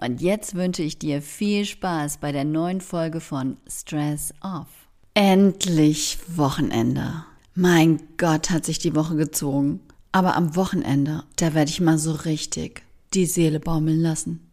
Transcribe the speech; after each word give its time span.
Und 0.00 0.20
jetzt 0.20 0.54
wünsche 0.54 0.82
ich 0.82 0.98
dir 0.98 1.22
viel 1.22 1.64
Spaß 1.64 2.18
bei 2.18 2.32
der 2.32 2.44
neuen 2.44 2.80
Folge 2.80 3.20
von 3.20 3.56
Stress 3.68 4.34
Off. 4.42 4.68
Endlich 5.14 6.18
Wochenende. 6.28 7.24
Mein 7.54 8.00
Gott, 8.16 8.50
hat 8.50 8.64
sich 8.64 8.78
die 8.78 8.94
Woche 8.94 9.16
gezogen. 9.16 9.80
Aber 10.10 10.36
am 10.36 10.56
Wochenende, 10.56 11.24
da 11.36 11.54
werde 11.54 11.70
ich 11.70 11.80
mal 11.80 11.98
so 11.98 12.12
richtig 12.12 12.82
die 13.14 13.26
Seele 13.26 13.60
baumeln 13.60 14.00
lassen. 14.00 14.50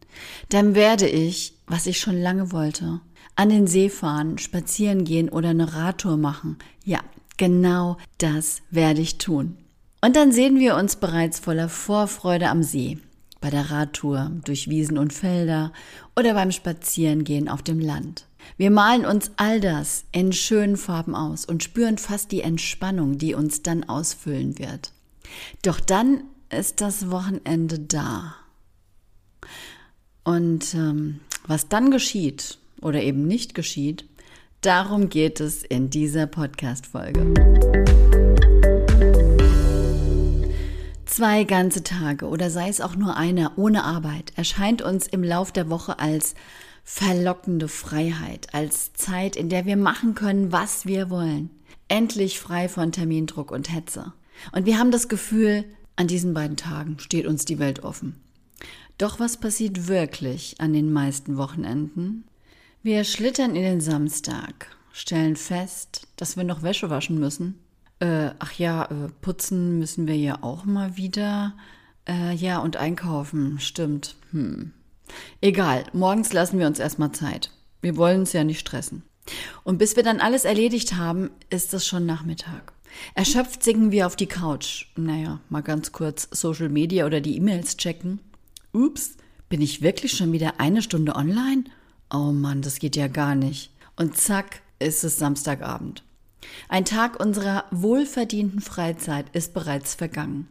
Dann 0.50 0.76
werde 0.76 1.08
ich, 1.08 1.54
was 1.68 1.86
ich 1.86 2.00
schon 2.00 2.20
lange 2.20 2.52
wollte, 2.52 3.00
an 3.36 3.50
den 3.50 3.68
See 3.68 3.90
fahren, 3.90 4.38
spazieren 4.38 5.06
gehen 5.06 5.30
oder 5.30 5.50
eine 5.50 5.74
Radtour 5.74 6.18
machen. 6.18 6.58
Ja, 6.84 7.00
genau 7.38 7.98
das 8.18 8.62
werde 8.70 9.02
ich 9.02 9.18
tun. 9.18 9.58
Und 10.02 10.16
dann 10.16 10.32
sehen 10.32 10.60
wir 10.60 10.76
uns 10.76 10.98
bereits 10.98 11.40
voller 11.40 11.70
Vorfreude 11.70 12.50
am 12.50 12.64
See 12.64 13.00
bei 13.42 13.50
der 13.50 13.72
Radtour 13.72 14.32
durch 14.44 14.70
Wiesen 14.70 14.98
und 14.98 15.14
Felder 15.14 15.72
oder 16.16 16.34
beim 16.34 16.52
Spazierengehen 16.52 17.48
auf 17.48 17.62
dem 17.62 17.80
Land. 17.80 18.26
Wir 18.58 18.72
malen 18.72 19.06
uns 19.06 19.32
all 19.38 19.60
das 19.60 20.06
in 20.12 20.34
schönen 20.34 20.78
Farben 20.78 21.16
aus 21.16 21.46
und 21.46 21.64
spüren 21.64 21.98
fast 21.98 22.32
die 22.32 22.42
Entspannung, 22.42 23.18
die 23.18 23.34
uns 23.34 23.62
dann 23.62 23.84
ausfüllen 23.84 24.60
wird. 24.60 24.92
Doch 25.62 25.80
dann 25.80 26.24
ist 26.50 26.82
das 26.82 27.12
Wochenende 27.12 27.80
da. 27.80 28.36
Und 30.24 30.74
ähm, 30.74 31.20
was 31.48 31.70
dann 31.70 31.92
geschieht 31.92 32.58
oder 32.82 33.02
eben 33.02 33.28
nicht 33.28 33.56
geschieht, 33.56 34.06
darum 34.62 35.10
geht 35.10 35.40
es 35.40 35.64
in 35.64 35.90
dieser 35.90 36.28
Podcast-Folge. 36.28 38.09
Zwei 41.10 41.44
ganze 41.44 41.82
Tage 41.82 42.28
oder 42.28 42.52
sei 42.52 42.70
es 42.70 42.82
auch 42.82 42.96
nur 42.96 43.18
einer 43.18 43.58
ohne 43.58 43.84
Arbeit 43.84 44.32
erscheint 44.36 44.84
uns 44.84 45.08
im 45.08 45.24
Lauf 45.24 45.52
der 45.52 45.68
Woche 45.68 45.98
als 45.98 46.36
verlockende 46.84 47.68
Freiheit, 47.68 48.54
als 48.54 48.94
Zeit, 48.94 49.36
in 49.36 49.50
der 49.50 49.66
wir 49.66 49.76
machen 49.76 50.14
können, 50.14 50.52
was 50.52 50.86
wir 50.86 51.10
wollen. 51.10 51.50
Endlich 51.88 52.40
frei 52.40 52.70
von 52.70 52.92
Termindruck 52.92 53.50
und 53.50 53.74
Hetze. 53.74 54.14
Und 54.52 54.68
wir 54.68 54.78
haben 54.78 54.92
das 54.92 55.10
Gefühl, 55.10 55.66
an 55.96 56.06
diesen 56.06 56.36
beiden 56.36 56.58
Tagen 56.58 57.00
steht 57.00 57.26
uns 57.26 57.44
die 57.44 57.58
Welt 57.58 57.84
offen. 57.84 58.22
Doch 59.00 59.20
was 59.20 59.38
passiert 59.38 59.88
wirklich 59.88 60.58
an 60.60 60.74
den 60.74 60.94
meisten 60.94 61.38
Wochenenden? 61.38 62.24
Wir 62.84 63.04
schlittern 63.04 63.56
in 63.56 63.64
den 63.64 63.82
Samstag, 63.82 64.68
stellen 64.94 65.38
fest, 65.38 66.08
dass 66.18 66.38
wir 66.38 66.44
noch 66.44 66.62
Wäsche 66.62 66.92
waschen 66.92 67.20
müssen 67.20 67.56
äh, 68.00 68.32
ach 68.40 68.54
ja, 68.54 68.86
äh, 68.86 69.10
putzen 69.22 69.80
müssen 69.80 70.08
wir 70.08 70.18
ja 70.18 70.42
auch 70.42 70.66
mal 70.66 70.98
wieder. 70.98 71.54
Äh, 72.08 72.34
ja, 72.34 72.60
und 72.60 72.78
einkaufen, 72.78 73.60
stimmt. 73.60 74.16
Hm. 74.32 74.72
Egal, 75.42 75.86
morgens 75.94 76.34
lassen 76.34 76.60
wir 76.60 76.68
uns 76.68 76.80
erstmal 76.80 77.12
Zeit. 77.12 77.52
Wir 77.82 77.98
wollen 77.98 78.22
uns 78.22 78.34
ja 78.34 78.44
nicht 78.44 78.60
stressen. 78.60 79.04
Und 79.64 79.78
bis 79.78 79.96
wir 79.96 80.04
dann 80.04 80.20
alles 80.20 80.46
erledigt 80.46 80.96
haben, 80.96 81.30
ist 81.50 81.74
es 81.74 81.86
schon 81.86 82.06
Nachmittag. 82.06 82.74
Erschöpft 83.14 83.64
sinken 83.64 83.92
wir 83.92 84.08
auf 84.08 84.16
die 84.16 84.28
Couch. 84.28 84.88
Naja, 84.96 85.40
mal 85.50 85.62
ganz 85.62 85.92
kurz 85.92 86.28
Social 86.32 86.70
Media 86.70 87.06
oder 87.06 87.22
die 87.22 87.38
E-Mails 87.38 87.78
checken. 87.78 88.20
Ups, 88.74 89.18
bin 89.48 89.62
ich 89.62 89.82
wirklich 89.82 90.14
schon 90.14 90.32
wieder 90.32 90.60
eine 90.60 90.82
Stunde 90.82 91.16
online? 91.16 91.66
Oh 92.12 92.32
Mann, 92.32 92.62
das 92.62 92.80
geht 92.80 92.96
ja 92.96 93.08
gar 93.08 93.36
nicht. 93.36 93.72
Und 93.96 94.18
zack, 94.18 94.62
ist 94.80 95.04
es 95.04 95.18
Samstagabend. 95.18 96.04
Ein 96.68 96.86
Tag 96.86 97.20
unserer 97.20 97.66
wohlverdienten 97.72 98.62
Freizeit 98.62 99.26
ist 99.34 99.54
bereits 99.54 99.96
vergangen. 99.96 100.48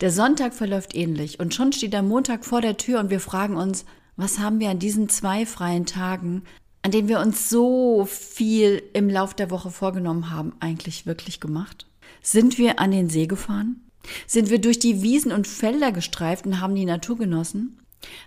Der 0.00 0.10
Sonntag 0.10 0.54
verläuft 0.54 0.94
ähnlich 0.94 1.40
und 1.40 1.54
schon 1.54 1.72
steht 1.72 1.92
der 1.92 2.02
Montag 2.02 2.44
vor 2.44 2.60
der 2.60 2.76
Tür 2.76 3.00
und 3.00 3.10
wir 3.10 3.20
fragen 3.20 3.56
uns, 3.56 3.84
was 4.16 4.38
haben 4.38 4.60
wir 4.60 4.70
an 4.70 4.78
diesen 4.78 5.08
zwei 5.08 5.44
freien 5.44 5.84
Tagen, 5.84 6.42
an 6.82 6.90
denen 6.90 7.08
wir 7.08 7.20
uns 7.20 7.50
so 7.50 8.06
viel 8.06 8.82
im 8.92 9.10
Lauf 9.10 9.34
der 9.34 9.50
Woche 9.50 9.70
vorgenommen 9.70 10.30
haben, 10.30 10.54
eigentlich 10.60 11.04
wirklich 11.04 11.40
gemacht? 11.40 11.86
Sind 12.22 12.58
wir 12.58 12.78
an 12.78 12.92
den 12.92 13.10
See 13.10 13.26
gefahren? 13.26 13.82
Sind 14.26 14.50
wir 14.50 14.60
durch 14.60 14.78
die 14.78 15.02
Wiesen 15.02 15.32
und 15.32 15.46
Felder 15.46 15.92
gestreift 15.92 16.46
und 16.46 16.60
haben 16.60 16.74
die 16.74 16.84
Natur 16.84 17.18
genossen? 17.18 17.80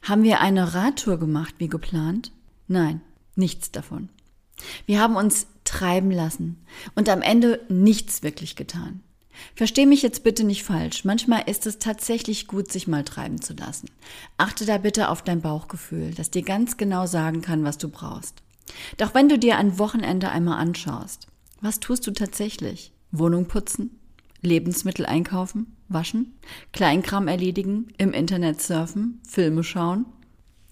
Haben 0.04 0.24
wir 0.24 0.42
eine 0.42 0.74
Radtour 0.74 1.18
gemacht 1.18 1.56
wie 1.58 1.70
geplant? 1.70 2.32
Nein, 2.68 3.02
nichts 3.36 3.72
davon. 3.72 4.10
Wir 4.86 5.00
haben 5.00 5.16
uns 5.16 5.48
treiben 5.70 6.12
lassen 6.12 6.58
und 6.96 7.10
am 7.10 7.22
Ende 7.22 7.62
nichts 7.70 8.24
wirklich 8.24 8.56
getan. 8.56 9.02
Versteh 9.56 9.86
mich 9.86 10.02
jetzt 10.02 10.24
bitte 10.24 10.44
nicht 10.44 10.64
falsch. 10.64 11.06
Manchmal 11.06 11.44
ist 11.48 11.66
es 11.66 11.80
tatsächlich 11.80 12.48
gut, 12.48 12.72
sich 12.72 12.88
mal 12.88 13.04
treiben 13.04 13.42
zu 13.42 13.54
lassen. 13.54 13.90
Achte 14.38 14.66
da 14.66 14.80
bitte 14.80 15.10
auf 15.10 15.22
dein 15.22 15.42
Bauchgefühl, 15.42 16.14
das 16.14 16.32
dir 16.32 16.42
ganz 16.42 16.76
genau 16.76 17.06
sagen 17.06 17.42
kann, 17.42 17.64
was 17.64 17.78
du 17.78 17.88
brauchst. 17.88 18.42
Doch 18.98 19.14
wenn 19.14 19.30
du 19.30 19.38
dir 19.38 19.58
ein 19.58 19.80
Wochenende 19.80 20.30
einmal 20.30 20.60
anschaust, 20.60 21.28
was 21.62 21.80
tust 21.80 22.06
du 22.08 22.12
tatsächlich? 22.12 22.92
Wohnung 23.12 23.46
putzen? 23.46 24.00
Lebensmittel 24.42 25.06
einkaufen? 25.06 25.76
Waschen? 25.88 26.34
Kleinkram 26.74 27.28
erledigen? 27.28 27.88
Im 27.98 28.14
Internet 28.14 28.62
surfen? 28.62 29.22
Filme 29.28 29.64
schauen? 29.64 30.06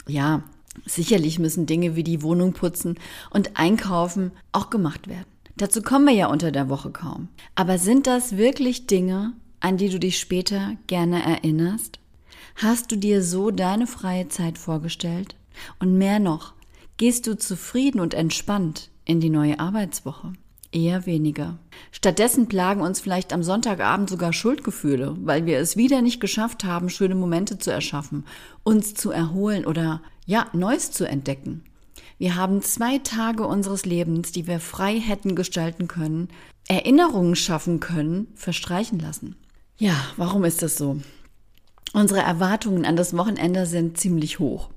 Ja, 0.07 0.43
Sicherlich 0.85 1.39
müssen 1.39 1.65
Dinge 1.65 1.95
wie 1.95 2.03
die 2.03 2.21
Wohnung 2.21 2.53
putzen 2.53 2.95
und 3.29 3.57
einkaufen 3.57 4.31
auch 4.51 4.69
gemacht 4.69 5.07
werden. 5.07 5.25
Dazu 5.57 5.81
kommen 5.81 6.05
wir 6.05 6.13
ja 6.13 6.27
unter 6.27 6.51
der 6.51 6.69
Woche 6.69 6.91
kaum. 6.91 7.29
Aber 7.55 7.79
sind 7.79 8.05
das 8.05 8.37
wirklich 8.37 8.85
Dinge, 8.85 9.33
an 9.59 9.77
die 9.77 9.89
du 9.89 9.99
dich 9.99 10.19
später 10.19 10.73
gerne 10.85 11.23
erinnerst? 11.23 11.99
Hast 12.55 12.91
du 12.91 12.95
dir 12.95 13.23
so 13.23 13.51
deine 13.51 13.87
freie 13.87 14.27
Zeit 14.29 14.57
vorgestellt? 14.57 15.35
Und 15.79 15.97
mehr 15.97 16.19
noch, 16.19 16.53
gehst 16.97 17.25
du 17.27 17.37
zufrieden 17.37 17.99
und 17.99 18.13
entspannt 18.13 18.89
in 19.05 19.19
die 19.19 19.29
neue 19.29 19.59
Arbeitswoche? 19.59 20.33
Eher 20.71 21.05
weniger. 21.05 21.57
Stattdessen 21.91 22.47
plagen 22.47 22.81
uns 22.81 22.99
vielleicht 22.99 23.31
am 23.31 23.41
Sonntagabend 23.41 24.09
sogar 24.09 24.33
Schuldgefühle, 24.33 25.15
weil 25.21 25.45
wir 25.45 25.59
es 25.59 25.77
wieder 25.77 26.01
nicht 26.01 26.19
geschafft 26.19 26.65
haben, 26.65 26.89
schöne 26.89 27.15
Momente 27.15 27.57
zu 27.57 27.71
erschaffen, 27.71 28.25
uns 28.63 28.93
zu 28.93 29.11
erholen 29.11 29.65
oder 29.65 30.01
ja, 30.27 30.47
Neues 30.53 30.91
zu 30.91 31.05
entdecken. 31.05 31.63
Wir 32.19 32.35
haben 32.35 32.61
zwei 32.61 32.99
Tage 32.99 33.47
unseres 33.47 33.85
Lebens, 33.85 34.31
die 34.31 34.45
wir 34.45 34.59
frei 34.59 34.99
hätten 34.99 35.35
gestalten 35.35 35.87
können, 35.87 36.27
Erinnerungen 36.67 37.35
schaffen 37.35 37.79
können, 37.79 38.27
verstreichen 38.35 38.99
lassen. 38.99 39.35
Ja, 39.77 39.95
warum 40.17 40.43
ist 40.43 40.61
das 40.61 40.75
so? 40.75 40.99
Unsere 41.93 42.19
Erwartungen 42.19 42.85
an 42.85 42.97
das 42.97 43.15
Wochenende 43.15 43.65
sind 43.65 43.97
ziemlich 43.97 44.39
hoch. 44.39 44.69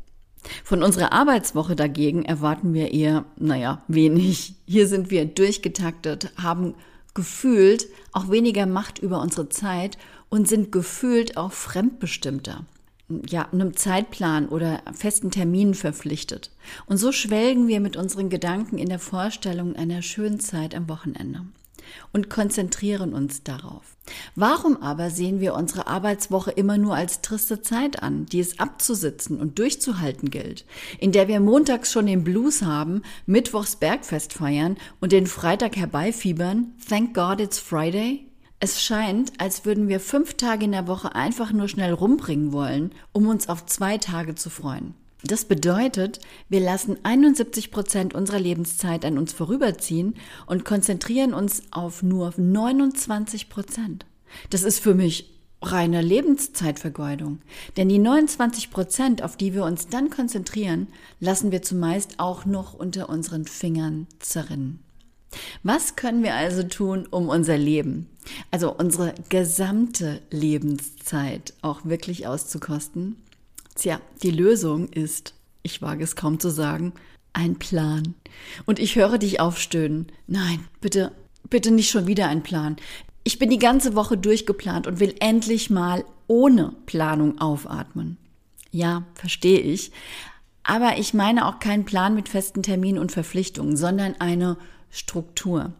Von 0.63 0.83
unserer 0.83 1.13
Arbeitswoche 1.13 1.75
dagegen 1.75 2.25
erwarten 2.25 2.73
wir 2.73 2.93
eher, 2.93 3.25
naja, 3.37 3.83
wenig. 3.89 4.55
Hier 4.67 4.87
sind 4.87 5.11
wir 5.11 5.25
durchgetaktet, 5.25 6.33
haben 6.41 6.75
gefühlt 7.13 7.89
auch 8.13 8.31
weniger 8.31 8.67
Macht 8.67 9.01
über 9.01 9.21
unsere 9.21 9.49
Zeit 9.49 9.99
und 10.29 10.49
sind 10.49 10.71
gefühlt 10.71 11.37
auch 11.37 11.53
fremdbestimmter 11.53 12.65
ja, 13.29 13.49
einem 13.53 13.77
Zeitplan 13.77 14.49
oder 14.49 14.83
festen 14.93 15.31
Terminen 15.31 15.75
verpflichtet. 15.75 16.51
Und 16.87 16.97
so 16.97 17.13
schwelgen 17.13 17.69
wir 17.69 17.81
mit 17.81 17.97
unseren 17.97 18.31
Gedanken 18.31 18.79
in 18.79 18.89
der 18.89 18.99
Vorstellung 18.99 19.77
einer 19.77 20.03
schönen 20.03 20.41
Zeit 20.41 20.75
am 20.75 20.89
Wochenende 20.89 21.43
und 22.13 22.31
konzentrieren 22.31 23.15
uns 23.15 23.43
darauf. 23.43 23.97
Warum 24.35 24.77
aber 24.83 25.11
sehen 25.11 25.41
wir 25.41 25.55
unsere 25.55 25.87
Arbeitswoche 25.87 26.51
immer 26.51 26.79
nur 26.79 26.95
als 26.95 27.21
triste 27.21 27.63
Zeit 27.63 28.03
an, 28.03 28.27
die 28.27 28.41
es 28.41 28.59
abzusitzen 28.59 29.39
und 29.39 29.59
durchzuhalten 29.59 30.31
gilt, 30.31 30.65
in 30.99 31.13
der 31.13 31.29
wir 31.29 31.41
montags 31.41 31.93
schon 31.93 32.07
den 32.07 32.25
Blues 32.25 32.63
haben, 32.63 33.03
mittwochs 33.27 33.77
Bergfest 33.77 34.33
feiern 34.33 34.77
und 35.01 35.13
den 35.13 35.27
Freitag 35.27 35.77
herbeifiebern, 35.77 36.73
thank 36.89 37.15
God 37.15 37.41
it's 37.41 37.59
Friday? 37.59 38.30
Es 38.63 38.83
scheint, 38.83 39.33
als 39.41 39.65
würden 39.65 39.89
wir 39.89 40.01
fünf 40.01 40.35
Tage 40.35 40.67
in 40.67 40.73
der 40.73 40.87
Woche 40.87 41.15
einfach 41.15 41.51
nur 41.51 41.67
schnell 41.67 41.95
rumbringen 41.95 42.53
wollen, 42.53 42.93
um 43.13 43.27
uns 43.27 43.49
auf 43.49 43.65
zwei 43.65 43.97
Tage 43.97 44.35
zu 44.35 44.51
freuen. 44.51 44.95
Das 45.25 45.47
bedeutet, 45.47 46.21
wir 46.51 46.61
lassen 46.61 46.99
71 47.03 47.71
Prozent 47.71 48.15
unserer 48.15 48.39
Lebenszeit 48.39 49.07
an 49.07 49.17
uns 49.17 49.33
vorüberziehen 49.33 50.15
und 50.45 50.67
konzentrieren 50.67 51.33
uns 51.33 51.63
auf 51.71 52.03
nur 52.03 52.35
29 52.37 53.49
Prozent. 53.49 54.05
Das 54.51 54.63
ist 54.63 54.81
für 54.81 54.95
mich 54.95 55.41
reine 55.63 56.03
Lebenszeitvergeudung. 56.03 57.41
Denn 57.79 57.89
die 57.89 57.99
29 57.99 58.71
Prozent, 58.71 59.23
auf 59.23 59.39
die 59.39 59.55
wir 59.55 59.65
uns 59.65 59.89
dann 59.89 60.11
konzentrieren, 60.11 60.89
lassen 61.19 61.51
wir 61.51 61.63
zumeist 61.63 62.19
auch 62.19 62.45
noch 62.45 62.75
unter 62.75 63.09
unseren 63.09 63.47
Fingern 63.47 64.07
zerrinnen. 64.19 64.81
Was 65.63 65.97
können 65.97 66.23
wir 66.23 66.35
also 66.35 66.63
tun, 66.63 67.07
um 67.11 67.29
unser 67.29 67.57
Leben, 67.57 68.09
also 68.51 68.75
unsere 68.75 69.15
gesamte 69.29 70.21
Lebenszeit 70.31 71.55
auch 71.63 71.85
wirklich 71.85 72.27
auszukosten? 72.27 73.17
Tja, 73.75 74.01
die 74.23 74.31
Lösung 74.31 74.89
ist, 74.89 75.35
ich 75.63 75.81
wage 75.83 76.05
es 76.05 76.17
kaum 76.17 76.41
zu 76.41 76.51
sagen, 76.51 76.93
ein 77.33 77.59
Plan. 77.59 78.15
Und 78.67 78.79
ich 78.79 78.97
höre 78.97 79.19
dich 79.19 79.41
aufstöhnen. 79.41 80.11
Nein, 80.27 80.67
bitte, 80.81 81.13
bitte 81.49 81.71
nicht 81.71 81.91
schon 81.91 82.07
wieder 82.07 82.29
ein 82.29 82.43
Plan. 82.43 82.77
Ich 83.23 83.39
bin 83.39 83.51
die 83.51 83.59
ganze 83.59 83.95
Woche 83.95 84.17
durchgeplant 84.17 84.87
und 84.87 84.99
will 84.99 85.15
endlich 85.21 85.71
mal 85.71 86.05
ohne 86.27 86.75
Planung 86.87 87.41
aufatmen. 87.41 88.17
Ja, 88.73 89.05
verstehe 89.15 89.61
ich. 89.61 89.93
Aber 90.63 90.99
ich 90.99 91.15
meine 91.15 91.47
auch 91.47 91.59
keinen 91.59 91.85
Plan 91.85 92.15
mit 92.15 92.29
festen 92.29 92.63
Terminen 92.63 92.99
und 92.99 93.13
Verpflichtungen, 93.13 93.77
sondern 93.77 94.15
eine 94.21 94.57
Struktur. 94.91 95.73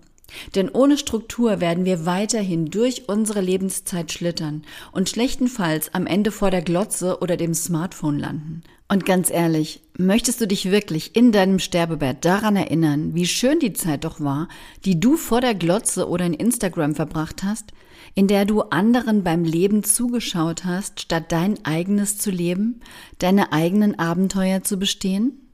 Denn 0.55 0.69
ohne 0.69 0.97
Struktur 0.97 1.61
werden 1.61 1.85
wir 1.85 2.07
weiterhin 2.07 2.67
durch 2.67 3.09
unsere 3.09 3.41
Lebenszeit 3.41 4.13
schlittern 4.13 4.63
und 4.93 5.09
schlechtenfalls 5.09 5.93
am 5.95 6.07
Ende 6.07 6.31
vor 6.31 6.51
der 6.51 6.63
Glotze 6.63 7.19
oder 7.21 7.37
dem 7.37 7.55
Smartphone 7.55 8.19
landen. 8.19 8.63
Und 8.89 9.07
ganz 9.07 9.31
ehrlich, 9.31 9.83
möchtest 9.99 10.41
du 10.41 10.49
dich 10.49 10.73
wirklich 10.73 11.15
in 11.15 11.31
deinem 11.31 11.61
Sterbebett 11.61 12.25
daran 12.25 12.57
erinnern, 12.57 13.15
wie 13.15 13.27
schön 13.27 13.61
die 13.61 13.73
Zeit 13.73 14.05
doch 14.05 14.21
war, 14.21 14.49
die 14.85 14.99
du 14.99 15.17
vor 15.17 15.41
der 15.41 15.55
Glotze 15.55 16.09
oder 16.09 16.27
in 16.27 16.35
Instagram 16.35 16.97
verbracht 16.97 17.45
hast, 17.45 17.73
in 18.17 18.27
der 18.27 18.47
du 18.47 18.63
anderen 18.63 19.23
beim 19.23 19.45
Leben 19.45 19.85
zugeschaut 19.85 20.65
hast, 20.65 21.01
statt 21.01 21.31
dein 21.31 21.65
eigenes 21.65 22.19
zu 22.19 22.33
leben, 22.33 22.81
deine 23.19 23.53
eigenen 23.53 23.97
Abenteuer 23.97 24.65
zu 24.65 24.77
bestehen? 24.77 25.50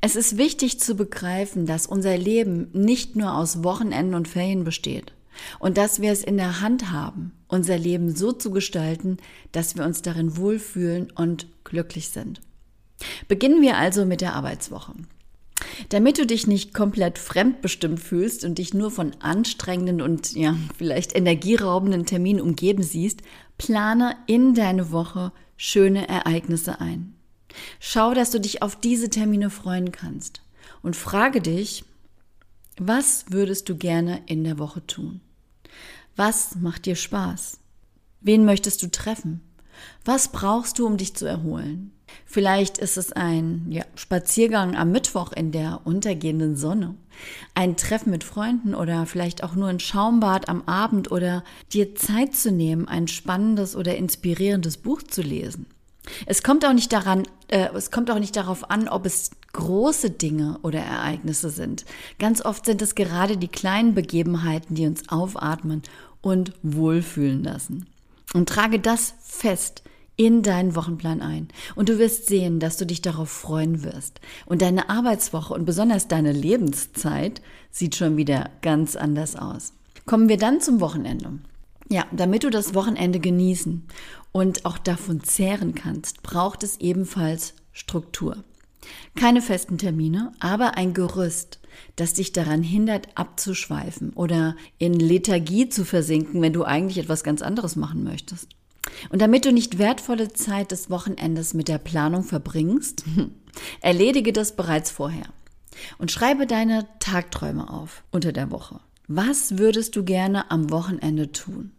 Es 0.00 0.16
ist 0.16 0.36
wichtig 0.36 0.80
zu 0.80 0.94
begreifen, 0.94 1.66
dass 1.66 1.86
unser 1.86 2.16
Leben 2.16 2.68
nicht 2.72 3.16
nur 3.16 3.34
aus 3.34 3.62
Wochenenden 3.64 4.14
und 4.14 4.28
Ferien 4.28 4.64
besteht 4.64 5.12
und 5.58 5.76
dass 5.76 6.00
wir 6.00 6.12
es 6.12 6.22
in 6.22 6.36
der 6.36 6.60
Hand 6.60 6.90
haben, 6.90 7.32
unser 7.48 7.78
Leben 7.78 8.14
so 8.14 8.32
zu 8.32 8.50
gestalten, 8.50 9.18
dass 9.52 9.76
wir 9.76 9.84
uns 9.84 10.02
darin 10.02 10.36
wohlfühlen 10.36 11.10
und 11.14 11.46
glücklich 11.64 12.08
sind. 12.10 12.40
Beginnen 13.28 13.62
wir 13.62 13.76
also 13.76 14.04
mit 14.04 14.20
der 14.20 14.34
Arbeitswoche. 14.34 14.94
Damit 15.88 16.18
du 16.18 16.26
dich 16.26 16.46
nicht 16.46 16.72
komplett 16.72 17.18
fremdbestimmt 17.18 18.00
fühlst 18.00 18.44
und 18.44 18.58
dich 18.58 18.74
nur 18.74 18.90
von 18.90 19.12
anstrengenden 19.20 20.00
und 20.00 20.34
ja, 20.34 20.56
vielleicht 20.76 21.16
energieraubenden 21.16 22.06
Terminen 22.06 22.40
umgeben 22.40 22.82
siehst, 22.82 23.22
plane 23.58 24.16
in 24.26 24.54
deine 24.54 24.92
Woche 24.92 25.32
schöne 25.56 26.08
Ereignisse 26.08 26.80
ein. 26.80 27.17
Schau, 27.80 28.14
dass 28.14 28.30
du 28.30 28.40
dich 28.40 28.62
auf 28.62 28.76
diese 28.76 29.10
Termine 29.10 29.50
freuen 29.50 29.92
kannst 29.92 30.42
und 30.82 30.96
frage 30.96 31.40
dich, 31.40 31.84
was 32.78 33.26
würdest 33.28 33.68
du 33.68 33.76
gerne 33.76 34.22
in 34.26 34.44
der 34.44 34.58
Woche 34.58 34.86
tun? 34.86 35.20
Was 36.16 36.56
macht 36.56 36.86
dir 36.86 36.96
Spaß? 36.96 37.58
Wen 38.20 38.44
möchtest 38.44 38.82
du 38.82 38.90
treffen? 38.90 39.40
Was 40.04 40.32
brauchst 40.32 40.78
du, 40.78 40.86
um 40.86 40.96
dich 40.96 41.14
zu 41.14 41.26
erholen? 41.26 41.92
Vielleicht 42.24 42.78
ist 42.78 42.96
es 42.96 43.12
ein 43.12 43.66
ja, 43.70 43.84
Spaziergang 43.94 44.76
am 44.76 44.92
Mittwoch 44.92 45.32
in 45.32 45.52
der 45.52 45.82
untergehenden 45.84 46.56
Sonne, 46.56 46.94
ein 47.54 47.76
Treffen 47.76 48.10
mit 48.10 48.24
Freunden 48.24 48.74
oder 48.74 49.06
vielleicht 49.06 49.44
auch 49.44 49.54
nur 49.54 49.68
ein 49.68 49.80
Schaumbad 49.80 50.48
am 50.48 50.62
Abend 50.62 51.10
oder 51.10 51.44
dir 51.72 51.94
Zeit 51.94 52.34
zu 52.34 52.50
nehmen, 52.50 52.88
ein 52.88 53.08
spannendes 53.08 53.76
oder 53.76 53.96
inspirierendes 53.96 54.78
Buch 54.78 55.02
zu 55.02 55.22
lesen. 55.22 55.66
Es 56.26 56.42
kommt 56.42 56.64
auch 56.64 56.72
nicht 56.72 56.92
daran, 56.92 57.24
äh, 57.48 57.68
es 57.74 57.90
kommt 57.90 58.10
auch 58.10 58.18
nicht 58.18 58.36
darauf 58.36 58.70
an, 58.70 58.88
ob 58.88 59.06
es 59.06 59.30
große 59.52 60.10
Dinge 60.10 60.58
oder 60.62 60.80
Ereignisse 60.80 61.50
sind. 61.50 61.84
Ganz 62.18 62.44
oft 62.44 62.66
sind 62.66 62.82
es 62.82 62.94
gerade 62.94 63.36
die 63.36 63.48
kleinen 63.48 63.94
Begebenheiten, 63.94 64.74
die 64.74 64.86
uns 64.86 65.08
aufatmen 65.08 65.82
und 66.20 66.52
wohlfühlen 66.62 67.42
lassen. 67.42 67.86
Und 68.34 68.48
trage 68.48 68.78
das 68.78 69.14
fest 69.20 69.82
in 70.16 70.42
deinen 70.42 70.74
Wochenplan 70.74 71.22
ein. 71.22 71.48
Und 71.76 71.88
du 71.88 71.98
wirst 71.98 72.26
sehen, 72.26 72.58
dass 72.58 72.76
du 72.76 72.84
dich 72.84 73.00
darauf 73.00 73.30
freuen 73.30 73.84
wirst. 73.84 74.20
Und 74.46 74.62
deine 74.62 74.90
Arbeitswoche 74.90 75.54
und 75.54 75.64
besonders 75.64 76.08
deine 76.08 76.32
Lebenszeit 76.32 77.40
sieht 77.70 77.94
schon 77.94 78.16
wieder 78.16 78.50
ganz 78.60 78.96
anders 78.96 79.36
aus. 79.36 79.72
Kommen 80.06 80.28
wir 80.28 80.36
dann 80.36 80.60
zum 80.60 80.80
Wochenende. 80.80 81.38
Ja, 81.88 82.04
damit 82.12 82.44
du 82.44 82.50
das 82.50 82.74
Wochenende 82.74 83.20
genießen 83.20 83.86
und 84.32 84.64
auch 84.64 84.78
davon 84.78 85.22
zehren 85.22 85.74
kannst, 85.74 86.22
braucht 86.22 86.62
es 86.62 86.78
ebenfalls 86.80 87.54
Struktur. 87.72 88.44
Keine 89.14 89.42
festen 89.42 89.78
Termine, 89.78 90.32
aber 90.40 90.76
ein 90.76 90.94
Gerüst, 90.94 91.60
das 91.96 92.14
dich 92.14 92.32
daran 92.32 92.62
hindert, 92.62 93.08
abzuschweifen 93.16 94.12
oder 94.12 94.56
in 94.78 94.94
Lethargie 94.94 95.68
zu 95.68 95.84
versinken, 95.84 96.42
wenn 96.42 96.52
du 96.52 96.64
eigentlich 96.64 96.98
etwas 96.98 97.24
ganz 97.24 97.42
anderes 97.42 97.76
machen 97.76 98.04
möchtest. 98.04 98.48
Und 99.10 99.20
damit 99.20 99.44
du 99.44 99.52
nicht 99.52 99.78
wertvolle 99.78 100.32
Zeit 100.32 100.70
des 100.70 100.90
Wochenendes 100.90 101.54
mit 101.54 101.68
der 101.68 101.78
Planung 101.78 102.22
verbringst, 102.22 103.04
erledige 103.80 104.32
das 104.32 104.56
bereits 104.56 104.90
vorher 104.90 105.26
und 105.98 106.10
schreibe 106.10 106.46
deine 106.46 106.86
Tagträume 106.98 107.70
auf 107.70 108.02
unter 108.10 108.32
der 108.32 108.50
Woche. 108.50 108.80
Was 109.06 109.58
würdest 109.58 109.96
du 109.96 110.04
gerne 110.04 110.50
am 110.50 110.70
Wochenende 110.70 111.32
tun? 111.32 111.72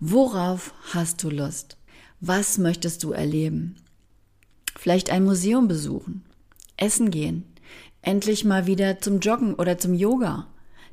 Worauf 0.00 0.74
hast 0.92 1.22
du 1.22 1.30
Lust? 1.30 1.76
Was 2.24 2.56
möchtest 2.56 3.02
du 3.02 3.10
erleben? 3.10 3.74
Vielleicht 4.78 5.10
ein 5.10 5.24
Museum 5.24 5.66
besuchen, 5.66 6.22
essen 6.76 7.10
gehen, 7.10 7.42
endlich 8.00 8.44
mal 8.44 8.66
wieder 8.66 9.00
zum 9.00 9.18
Joggen 9.18 9.54
oder 9.54 9.76
zum 9.76 9.92
Yoga, 9.92 10.46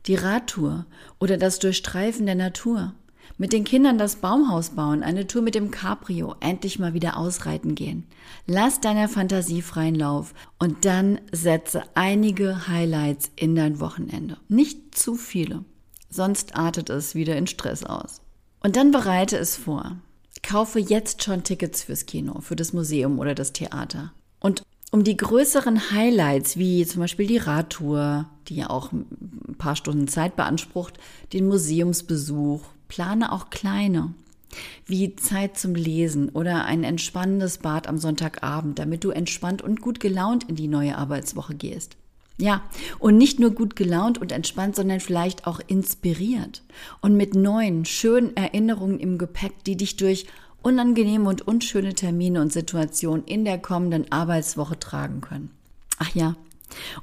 die 0.08 0.16
Radtour 0.16 0.88
oder 1.20 1.38
das 1.38 1.60
Durchstreifen 1.60 2.26
der 2.26 2.34
Natur, 2.34 2.96
mit 3.38 3.54
den 3.54 3.64
Kindern 3.64 4.00
das 4.00 4.16
Baumhaus 4.16 4.72
bauen, 4.72 5.04
eine 5.04 5.28
Tour 5.28 5.44
mit 5.44 5.54
dem 5.54 5.70
Cabrio, 5.70 6.34
endlich 6.40 6.80
mal 6.80 6.96
wieder 6.96 7.16
ausreiten 7.16 7.76
gehen. 7.76 8.08
Lass 8.48 8.82
deiner 8.82 9.08
Fantasie 9.08 9.62
freien 9.62 9.94
Lauf 9.94 10.34
und 10.58 10.84
dann 10.84 11.22
setze 11.32 11.84
einige 11.94 12.68
Highlights 12.68 13.30
in 13.36 13.56
dein 13.56 13.80
Wochenende. 13.80 14.38
Nicht 14.48 14.98
zu 14.98 15.14
viele, 15.14 15.64
sonst 16.10 16.56
artet 16.56 16.90
es 16.90 17.14
wieder 17.14 17.38
in 17.38 17.46
Stress 17.46 17.84
aus. 17.84 18.22
Und 18.62 18.78
dann 18.78 18.90
bereite 18.90 19.38
es 19.38 19.56
vor. 19.56 19.98
Kaufe 20.42 20.80
jetzt 20.80 21.24
schon 21.24 21.44
Tickets 21.44 21.84
fürs 21.84 22.06
Kino, 22.06 22.42
für 22.42 22.56
das 22.56 22.74
Museum 22.74 23.20
oder 23.20 23.36
das 23.36 23.54
Theater. 23.54 24.14
Und 24.40 24.64
um 24.92 25.04
die 25.04 25.18
größeren 25.18 25.92
Highlights, 25.92 26.58
wie 26.58 26.86
zum 26.86 27.02
Beispiel 27.02 27.28
die 27.28 27.38
Radtour, 27.38 28.28
die 28.48 28.56
ja 28.56 28.70
auch 28.70 28.92
ein 28.92 29.56
paar 29.58 29.76
Stunden 29.76 30.08
Zeit 30.08 30.36
beansprucht, 30.36 30.98
den 31.34 31.48
Museumsbesuch, 31.48 32.64
plane 32.88 33.32
auch 33.32 33.52
kleine, 33.52 34.14
wie 34.86 35.16
Zeit 35.16 35.58
zum 35.60 35.76
Lesen 35.76 36.30
oder 36.30 36.66
ein 36.66 36.84
entspannendes 36.84 37.60
Bad 37.60 37.88
am 37.88 38.00
Sonntagabend, 38.00 38.80
damit 38.80 39.04
du 39.04 39.12
entspannt 39.12 39.62
und 39.62 39.82
gut 39.82 40.00
gelaunt 40.00 40.50
in 40.50 40.56
die 40.56 40.68
neue 40.68 40.98
Arbeitswoche 40.98 41.54
gehst. 41.54 41.98
Ja, 42.42 42.62
und 43.00 43.18
nicht 43.18 43.40
nur 43.40 43.52
gut 43.52 43.76
gelaunt 43.76 44.18
und 44.18 44.32
entspannt, 44.32 44.78
sondern 44.78 45.02
vielleicht 45.02 45.46
auch 45.46 45.60
inspiriert 45.68 46.64
und 47.02 47.18
mit 47.18 47.36
neuen, 47.36 47.84
schönen 47.84 48.36
Erinnerungen 48.38 48.98
im 49.00 49.18
Gepäck, 49.18 49.62
die 49.66 49.76
dich 49.76 49.98
durch 49.98 50.26
unangenehme 50.62 51.28
und 51.28 51.46
unschöne 51.46 51.94
Termine 51.94 52.40
und 52.42 52.54
Situationen 52.54 53.26
in 53.26 53.44
der 53.44 53.58
kommenden 53.58 54.10
Arbeitswoche 54.10 54.80
tragen 54.80 55.20
können. 55.20 55.52
Ach 55.98 56.16
ja, 56.16 56.36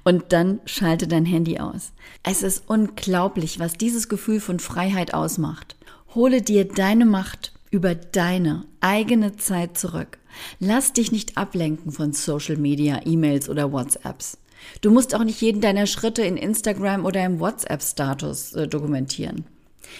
und 0.04 0.32
dann 0.32 0.60
schalte 0.64 1.06
dein 1.06 1.26
Handy 1.26 1.58
aus. 1.58 1.92
Es 2.22 2.42
ist 2.42 2.64
unglaublich, 2.66 3.58
was 3.58 3.74
dieses 3.74 4.08
Gefühl 4.08 4.40
von 4.40 4.58
Freiheit 4.58 5.12
ausmacht. 5.12 5.76
Hole 6.14 6.40
dir 6.40 6.64
deine 6.64 7.04
Macht 7.04 7.52
über 7.70 7.94
deine 7.94 8.64
eigene 8.80 9.36
Zeit 9.36 9.76
zurück. 9.76 10.16
Lass 10.60 10.94
dich 10.94 11.12
nicht 11.12 11.36
ablenken 11.36 11.92
von 11.92 12.14
Social 12.14 12.56
Media, 12.56 13.00
E-Mails 13.04 13.50
oder 13.50 13.70
WhatsApps. 13.70 14.38
Du 14.80 14.90
musst 14.90 15.14
auch 15.14 15.24
nicht 15.24 15.40
jeden 15.40 15.60
deiner 15.60 15.86
Schritte 15.86 16.22
in 16.22 16.36
Instagram 16.36 17.04
oder 17.04 17.24
im 17.24 17.40
WhatsApp-Status 17.40 18.54
äh, 18.54 18.68
dokumentieren. 18.68 19.44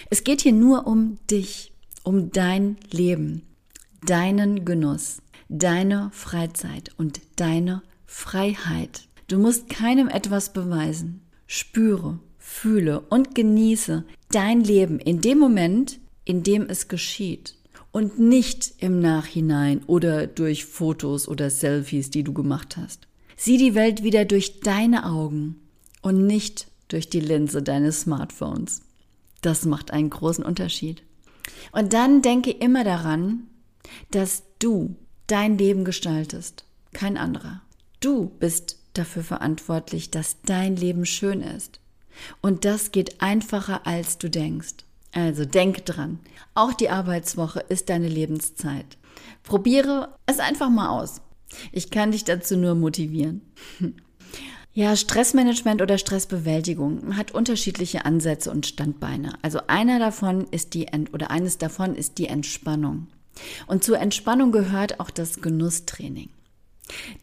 Es 0.09 0.23
geht 0.23 0.41
hier 0.41 0.53
nur 0.53 0.87
um 0.87 1.17
dich, 1.29 1.71
um 2.03 2.31
dein 2.31 2.77
Leben, 2.91 3.43
deinen 4.05 4.65
Genuss, 4.65 5.21
deine 5.49 6.09
Freizeit 6.13 6.91
und 6.97 7.21
deine 7.35 7.81
Freiheit. 8.05 9.07
Du 9.27 9.39
musst 9.39 9.69
keinem 9.69 10.07
etwas 10.07 10.53
beweisen. 10.53 11.21
Spüre, 11.47 12.19
fühle 12.37 13.01
und 13.01 13.35
genieße 13.35 14.03
dein 14.31 14.61
Leben 14.61 14.99
in 14.99 15.21
dem 15.21 15.39
Moment, 15.39 15.99
in 16.25 16.43
dem 16.43 16.63
es 16.63 16.87
geschieht 16.87 17.55
und 17.91 18.19
nicht 18.19 18.73
im 18.79 18.99
Nachhinein 18.99 19.83
oder 19.87 20.27
durch 20.27 20.65
Fotos 20.65 21.27
oder 21.27 21.49
Selfies, 21.49 22.09
die 22.09 22.23
du 22.23 22.33
gemacht 22.33 22.77
hast. 22.77 23.06
Sieh 23.39 23.57
die 23.57 23.75
Welt 23.75 24.03
wieder 24.03 24.25
durch 24.25 24.61
deine 24.61 25.05
Augen 25.05 25.61
und 26.01 26.25
nicht 26.25 26.67
durch 26.87 27.09
die 27.09 27.19
Linse 27.19 27.61
deines 27.61 28.01
Smartphones. 28.01 28.81
Das 29.41 29.65
macht 29.65 29.91
einen 29.91 30.09
großen 30.09 30.43
Unterschied. 30.43 31.03
Und 31.71 31.93
dann 31.93 32.23
denke 32.23 32.49
immer 32.51 32.83
daran, 32.83 33.43
dass 34.09 34.43
du 34.59 34.95
dein 35.27 35.57
Leben 35.57 35.85
gestaltest, 35.85 36.65
kein 36.93 37.15
anderer. 37.15 37.61
Du 37.99 38.31
bist 38.39 38.79
dafür 38.93 39.23
verantwortlich, 39.23 40.09
dass 40.09 40.41
dein 40.41 40.75
Leben 40.75 41.05
schön 41.05 41.41
ist. 41.41 41.79
Und 42.41 42.65
das 42.65 42.91
geht 42.91 43.21
einfacher, 43.21 43.85
als 43.85 44.17
du 44.17 44.29
denkst. 44.29 44.75
Also 45.13 45.45
denk 45.45 45.85
dran, 45.85 46.19
auch 46.55 46.73
die 46.73 46.89
Arbeitswoche 46.89 47.59
ist 47.69 47.89
deine 47.89 48.09
Lebenszeit. 48.09 48.97
Probiere 49.43 50.15
es 50.25 50.39
einfach 50.39 50.69
mal 50.69 50.89
aus. 50.89 51.21
Ich 51.71 51.89
kann 51.89 52.11
dich 52.11 52.23
dazu 52.23 52.57
nur 52.57 52.75
motivieren. 52.75 53.41
Ja, 54.73 54.95
Stressmanagement 54.95 55.81
oder 55.81 55.97
Stressbewältigung 55.97 57.17
hat 57.17 57.31
unterschiedliche 57.31 58.05
Ansätze 58.05 58.51
und 58.51 58.67
Standbeine. 58.67 59.33
Also 59.41 59.61
einer 59.65 59.97
davon 59.97 60.45
ist 60.51 60.75
die 60.75 60.85
oder 61.11 61.31
eines 61.31 61.57
davon 61.57 61.95
ist 61.95 62.19
die 62.19 62.27
Entspannung. 62.27 63.07
Und 63.65 63.83
zur 63.83 63.97
Entspannung 63.97 64.51
gehört 64.51 64.99
auch 64.99 65.09
das 65.09 65.41
Genusstraining. 65.41 66.29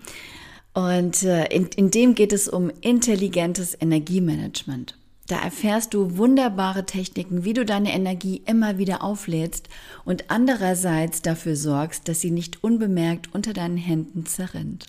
Und 0.74 1.24
äh, 1.24 1.46
in, 1.48 1.68
in 1.76 1.92
dem 1.92 2.16
geht 2.16 2.34
es 2.34 2.48
um 2.48 2.72
intelligentes 2.82 3.78
Energiemanagement. 3.80 4.98
Da 5.28 5.40
erfährst 5.40 5.94
du 5.94 6.18
wunderbare 6.18 6.86
Techniken, 6.86 7.46
wie 7.46 7.54
du 7.54 7.64
deine 7.66 7.94
Energie 7.94 8.42
immer 8.46 8.78
wieder 8.78 9.04
auflädst 9.04 9.70
und 10.04 10.30
andererseits 10.30 11.22
dafür 11.22 11.56
sorgst, 11.56 12.08
dass 12.08 12.20
sie 12.20 12.32
nicht 12.32 12.64
unbemerkt 12.64 13.34
unter 13.34 13.54
deinen 13.54 13.78
Händen 13.78 14.26
zerrinnt. 14.26 14.86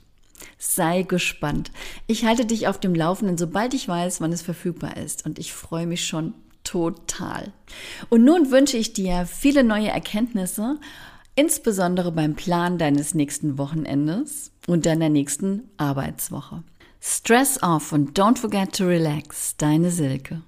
Sei 0.59 1.03
gespannt. 1.03 1.71
Ich 2.07 2.25
halte 2.25 2.47
dich 2.47 2.67
auf 2.67 2.81
dem 2.81 2.95
Laufenden, 2.95 3.39
sobald 3.39 3.75
ich 3.75 3.87
weiß, 3.87 4.21
wann 4.21 4.33
es 4.33 4.43
verfügbar 4.43 4.97
ist. 4.97 5.25
Und 5.25 5.39
ich 5.39 5.53
freue 5.53 5.87
mich 5.87 6.07
schon 6.07 6.35
total. 6.65 7.53
Und 8.09 8.25
nun 8.25 8.51
wünsche 8.51 8.77
ich 8.77 8.93
dir 8.93 9.27
viele 9.27 9.63
neue 9.63 9.89
Erkenntnisse, 9.89 10.79
insbesondere 11.37 12.11
beim 12.11 12.35
Plan 12.35 12.79
deines 12.79 13.15
nächsten 13.15 13.59
Wochenendes 13.59 14.51
und 14.67 14.87
deiner 14.87 15.09
nächsten 15.09 15.69
Arbeitswoche. 15.77 16.63
Stress 17.07 17.63
off 17.63 17.93
und 17.93 18.19
don't 18.19 18.39
forget 18.39 18.75
to 18.75 18.87
relax. 18.87 19.59
Deine 19.59 19.91
Silke. 19.91 20.41